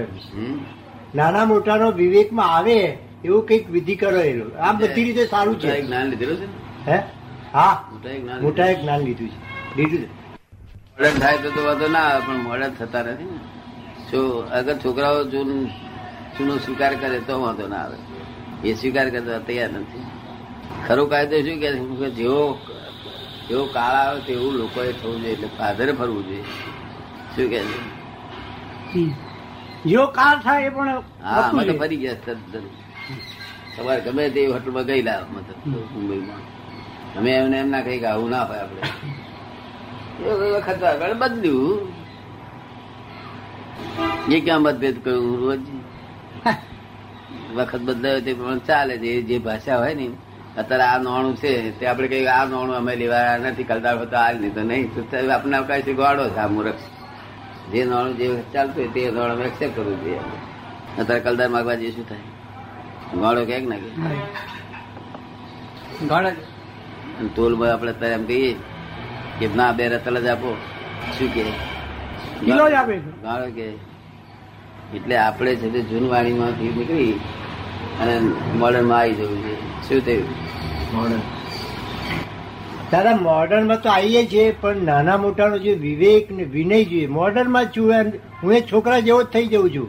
નાના 1.14 1.44
મોટાનો 1.44 1.90
વિવેકમાં 1.90 2.56
આવે 2.56 2.98
એવું 3.24 3.46
કંઈક 3.46 3.70
વિધિ 3.70 3.96
કરો 3.96 4.20
એ 4.20 4.32
લોકો. 4.36 4.58
આ 4.58 4.72
બધી 4.72 5.04
રીતે 5.04 5.26
સારું 5.26 5.60
છે. 5.60 5.82
જ્ઞાન 5.82 6.06
લીધેલું 6.06 6.36
છે 6.36 6.46
ને? 6.46 6.92
હે? 6.92 7.02
હા. 7.54 7.84
મોટા 8.42 8.66
એક 8.66 8.80
જ્ઞાન 8.80 9.00
લીધું 9.00 9.28
છે. 9.28 9.76
લીધું 9.76 10.00
છે. 10.00 10.08
મોડે 10.98 11.10
થાય 11.10 11.36
તો 11.38 11.50
તો 11.50 11.64
વાંધો 11.64 11.88
ના 11.88 11.98
આવે 11.98 12.26
પણ 12.26 12.36
મોડે 12.36 12.68
થતા 12.78 13.02
નથી 13.02 13.24
ને. 13.24 13.38
જો 14.10 14.38
અગર 14.38 14.76
છોકરાઓ 14.76 15.24
જૂન 15.24 15.66
જૂનો 16.38 16.56
સ્વીકાર 16.56 16.94
કરે 16.94 17.20
તો 17.20 17.40
વાંધો 17.40 17.68
ના 17.68 17.76
આવે. 17.76 17.96
એ 18.64 18.74
સ્વીકાર 18.74 19.10
કરતા 19.10 19.38
તૈયાર 19.38 19.70
નથી. 19.70 20.02
ખરો 20.88 21.06
કાયદો 21.06 21.40
શું 21.40 21.60
કે 21.60 21.72
છે? 21.72 22.10
જેવો 22.10 22.58
જેવો 23.48 23.66
કાળ 23.66 23.94
આવે 23.94 24.20
તેવું 24.20 24.54
લોકોએ 24.54 24.92
થવું 24.92 25.20
જોઈએ 25.20 25.32
એટલે 25.32 25.48
ફાધરે 25.58 25.92
ફરવું 25.92 26.28
જોઈએ. 26.28 26.42
શું 27.36 27.50
કહે 27.50 27.58
છે? 27.58 27.97
જેવો 29.84 30.06
કાળ 30.18 30.36
થાય 30.44 30.66
એ 30.68 30.70
પણ 30.76 30.88
હા 31.22 31.48
અમે 31.50 31.62
તો 31.68 31.72
વસ્તુ 31.72 31.72
છે. 31.72 31.78
ફરી 31.80 32.00
ગયા 32.02 32.22
તદ્દન. 32.24 32.66
ગમે 34.04 34.24
તે 34.34 34.40
હોટલમાં 34.52 34.86
ગયેલા 34.90 35.20
મતલબ 35.32 35.60
મુંબઈમાં. 35.94 36.42
અમે 37.16 37.30
એમને 37.38 37.56
એમ 37.62 37.68
ના 37.74 37.84
કહી 37.86 38.00
કે 38.02 38.06
આવું 38.12 38.30
ના 38.34 38.44
હોય 38.48 38.62
આપણે. 38.64 38.82
એ 40.24 40.30
વખત 40.54 40.82
આગળ 40.90 41.14
બદલ્યું. 41.22 41.80
એ 44.34 44.40
ક્યાં 44.44 44.62
મતભેદ 44.66 44.96
કહ્યું 45.04 45.36
રોજ 45.42 45.64
વખત 47.56 47.82
બદલાયો 47.86 48.20
તે 48.26 48.30
પ્રમાણે 48.38 48.64
ચાલે 48.68 48.94
છે 49.02 49.10
જે 49.28 49.36
ભાષા 49.46 49.78
હોય 49.82 49.94
ને 50.00 50.06
અત્યારે 50.60 50.84
આ 50.90 50.98
નોણું 51.06 51.34
છે 51.40 51.50
તે 51.78 51.84
આપણે 51.86 52.08
કહીએ 52.12 52.30
આ 52.36 52.44
નોણું 52.52 52.76
અમે 52.80 52.92
લેવા 53.02 53.38
નથી 53.42 53.68
કલદાર 53.70 53.96
હતો 54.02 54.16
આ 54.26 54.30
નહીં 54.42 54.54
તો 54.56 54.62
નહીં. 54.70 54.86
તો 55.10 55.16
આપણે 55.34 55.58
કહે 55.68 55.82
છે 55.86 55.92
ગોળો 56.00 56.24
છે 56.34 56.40
આ 56.44 56.48
મૂર્ખ. 56.54 56.82
જે 57.70 57.80
નોણું 57.84 58.14
જે 58.18 58.26
ચાલતું 58.52 58.76
હોય 58.76 58.92
તે 58.94 59.10
નોણ 59.10 59.30
અમે 59.30 59.44
એક્સેપ્ટ 59.46 59.74
કરવું 59.76 59.98
જોઈએ 60.02 60.20
અત્યારે 60.98 61.22
કલદાર 61.24 61.50
માગવા 61.50 61.76
જઈએ 61.76 61.92
શું 61.92 62.06
થાય? 62.06 62.26
ગોળો 63.14 63.40
ક્યાંક 63.48 63.66
ના 63.68 63.80
કે 63.82 63.88
તોલમાં 67.34 67.70
આપણે 67.72 67.90
અત્યારે 67.92 68.14
એમ 68.14 68.24
કહીએ 68.26 68.50
કે 69.38 69.46
ના 69.56 69.72
બે 69.72 69.84
રતલ 69.88 70.16
જ 70.24 70.28
આપો. 70.28 70.50
શું 71.14 71.28
કે 71.30 71.42
કિલો 72.40 72.64
જ 72.68 72.74
આપે 72.74 72.94
ગાળો 73.22 73.48
કે 73.52 73.66
એટલે 74.94 75.16
આપણે 75.18 75.52
છે 75.56 75.68
તે 75.70 75.80
જૂનવાણીમાંથી 75.90 76.70
નીકળી 76.72 77.14
અને 78.00 78.14
મોડર્નમાં 78.54 79.00
આવી 79.00 79.16
જવું 79.18 79.40
છે 79.44 79.52
શું 79.86 80.00
થયું? 80.02 80.26
દાદા 82.92 83.16
મોડર્નમાં 83.16 83.80
તો 83.82 83.90
આવીએ 83.90 84.26
છીએ 84.26 84.50
પણ 84.60 84.76
નાના 84.76 85.16
મોટાનો 85.16 85.58
જે 85.58 85.72
વિવેક 85.74 86.30
ને 86.32 86.44
વિનય 86.44 86.84
જોઈએ 86.84 87.06
મોડર્નમાં 87.06 87.64
છું. 87.64 87.94
હું 88.42 88.52
એ 88.54 88.60
છોકરા 88.72 89.00
જેવો 89.00 89.22
જ 89.22 89.26
થઈ 89.26 89.46
જઉં 89.46 89.70
છું. 89.70 89.88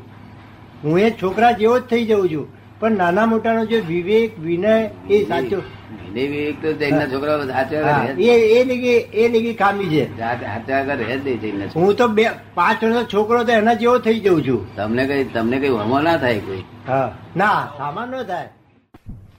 હું 0.84 1.00
એ 1.00 1.12
છોકરા 1.12 1.52
જેવો 1.52 1.80
જ 1.80 1.82
થઈ 1.82 2.06
જઉં 2.06 2.30
છું. 2.30 2.48
પણ 2.80 2.92
નાના 2.92 3.26
મોટાનો 3.26 3.66
જે 3.66 3.80
વિવેક 3.80 4.40
વિનય 4.40 4.90
એ 5.10 5.26
સાચો 5.26 5.56
વિનય 5.56 6.28
વિવેક 6.28 6.62
તો 6.62 6.74
જૈનના 6.74 7.08
છોકરાઓ 7.08 7.48
સાચા 7.48 8.06
એ 8.18 8.64
લીગી 8.64 9.00
એ 9.24 9.28
લીગી 9.28 9.54
ખામી 9.54 9.90
છે. 9.90 10.20
સાચા 10.20 10.84
રહે 10.84 11.18
જ 11.18 11.26
નહીં 11.26 11.42
જૈનના 11.42 11.66
હું 11.76 11.96
તો 11.96 12.08
બે 12.08 12.30
પાંચ 12.56 12.84
વર્ષનો 12.84 13.04
છોકરો 13.04 13.44
તો 13.44 13.52
એના 13.52 13.74
જેવો 13.74 13.98
થઈ 13.98 14.20
જઉં 14.20 14.48
છું. 14.48 14.76
તમને 14.76 15.08
કઈ 15.08 15.24
તમને 15.24 15.60
કઈ 15.60 15.68
હમો 15.68 16.00
ના 16.00 16.18
થાય 16.18 16.40
કોઈ? 16.40 16.64
હા. 16.88 17.12
ના 17.38 17.68
સામાન 17.78 18.10
ન 18.10 18.24
થાય. 18.24 18.50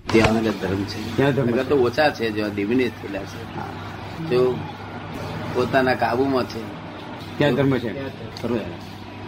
ત્યાં 0.07 0.37
આગળ 0.37 0.51
ધર્મ 0.51 0.83
છે. 0.85 1.69
તો 1.69 1.77
ઓછા 1.77 2.11
છે 2.11 2.31
જેવા 2.31 2.49
ડિમિનિશ 2.55 2.91
થયેલા 3.03 3.19
છે. 3.19 3.45
જો 4.31 4.59
પોતાના 5.55 5.95
કાબુમાં 5.95 6.45
છે. 6.45 6.61
ત્યાં 7.39 7.55
ધર્મ 7.55 7.79
છે. 7.79 7.93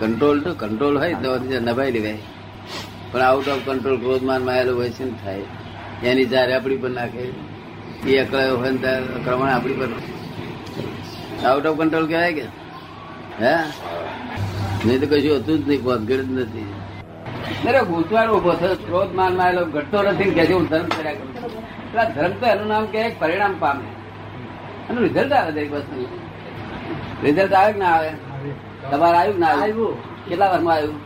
કંટ્રોલ 0.01 0.41
તો 0.41 0.55
કંટ્રોલ 0.55 0.99
હોય 0.99 1.15
તો 1.15 1.39
નભાઈ 1.61 1.91
લેવાય 1.91 2.19
પણ 3.13 3.21
આઉટ 3.21 3.49
ઓફ 3.49 3.61
કંટ્રોલ 3.67 3.97
ક્રોધમાન 3.97 4.45
માયેલો 4.45 4.77
હોય 4.77 4.91
છે 4.91 5.05
ને 5.05 5.13
થાય. 5.25 5.41
એની 6.05 6.25
જારે 6.25 6.55
આપણી 6.55 6.77
પર 6.77 6.91
નાખે. 6.91 7.29
એ 8.11 8.19
અકળાયો 8.19 8.57
હોય 8.57 8.71
ને 8.71 8.77
ત્યારે 8.77 9.05
આક્રમણ 9.05 9.49
આપણી 9.49 9.73
પર 9.73 9.89
આઉટ 11.47 11.67
ઓફ 11.67 11.79
કંટ્રોલ 11.79 12.07
કહેવાય 12.07 12.33
કે? 12.33 12.43
હે? 13.41 13.55
નહીં 14.85 15.01
તો 15.01 15.07
કશું 15.07 15.37
હતું 15.37 15.65
જ 15.65 15.69
નહીં 15.69 15.83
ભોતગડ 15.83 16.21
જ 16.21 16.33
નથી. 16.33 16.65
મેરે 17.65 17.81
ગૂંચવાડો 17.89 18.33
ઊભો 18.35 18.53
થયો 18.61 18.77
ક્રોધ 18.85 19.13
માન 19.15 19.33
માયેલો 19.39 19.63
ઘટતો 19.75 19.99
નથી 20.05 20.29
ને 20.29 20.35
કે 20.39 20.53
હું 20.53 20.67
ધર્મ 20.67 20.87
કર્યા 20.89 21.17
કરું 21.17 21.31
એટલે 22.01 22.13
ધર્મ 22.17 22.35
તો 22.41 22.47
એનું 22.47 22.69
નામ 22.69 22.85
કે 22.93 23.03
પરિણામ 23.21 23.55
પામે. 23.63 23.87
એનું 24.89 25.03
રિઝલ્ટ 25.07 25.33
આવે 25.33 25.51
દરેક 25.53 25.71
વસ્તુ 25.75 25.95
રિઝલ્ટ 27.25 27.55
આવે 27.55 27.71
કે 27.73 27.79
ના 27.79 27.95
આવે? 27.97 28.11
તમારે 28.91 29.17
આવ્યું 29.19 29.41
ના 29.41 29.55
આવ્યું? 29.57 29.95
કેટલા 30.27 30.51
વર્ષમાં 30.53 30.77
આવ્યું? 30.77 30.99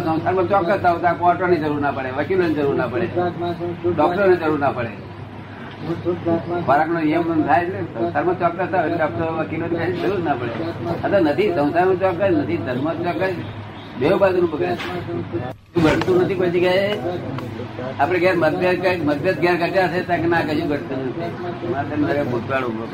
સંસારમાં 0.00 0.48
ચોક્કસ 0.48 0.84
આવતા 0.84 1.14
કોર્ટોની 1.14 1.60
જરૂર 1.60 1.80
ના 1.80 1.92
પડે 1.92 2.10
વકીલોની 2.18 2.54
જરૂર 2.54 2.74
ના 2.74 2.88
પડે 2.88 3.06
ડોક્ટરોની 3.86 4.38
જરૂર 4.38 4.58
ના 4.58 4.72
પડે. 4.72 4.92
ખોરાકનો 6.66 6.98
નિયમ 7.00 7.24
થાય 7.48 7.62
એટલે 7.64 7.80
સંસારમાં 7.94 8.36
ચોક્કસ 8.40 8.68
થાય 8.72 8.88
એટલે 8.88 9.24
વકીલોની 9.38 9.96
જરૂર 10.02 10.20
ના 10.26 10.36
પડે. 10.40 10.62
આ 11.04 11.20
નથી, 11.24 11.50
સંસારમાં 11.56 11.98
ચોક્કસ 12.02 12.32
નથી 12.40 12.58
ધર્મ 12.66 12.86
ચોક્કસ 13.06 13.34
બે 14.00 14.06
બાજુ 14.20 14.38
નું 14.42 14.50
શું 15.72 15.82
ઘટતું 15.84 16.16
નથી 16.22 16.38
કોઈ 16.40 16.52
જગ્યાએ? 16.54 16.92
આપડે 18.00 18.18
ઘેર 18.22 18.36
મતભેદ 18.42 18.76
કઈ, 18.84 18.98
મતભેદ 19.08 19.36
ઘેર 19.42 19.56
ઘટ્યા 19.62 19.92
છે 19.92 20.00
ત્યાં 20.08 20.30
ના, 20.32 20.46
કશું 20.48 20.68
ઘટતું 20.72 20.98
નથી. 21.06 21.30
મારે 21.72 21.94
મારે 22.02 22.22
ભૂતકાળ 22.30 22.64
ઊભો 22.68 22.84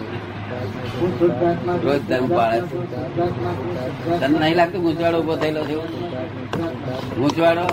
રોજ 1.84 2.00
ધર્મ 2.08 2.28
પાળે 2.36 2.58
તને 4.20 4.36
નહીં 4.38 4.56
લાગતું 4.58 4.80
ગુંચવાડો 4.84 5.18
ઊભો 5.20 5.34
થયેલો 5.40 5.62
છે? 5.68 5.76
ગૂંચવાડો 7.18 7.64